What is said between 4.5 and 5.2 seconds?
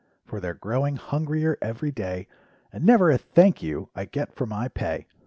pay.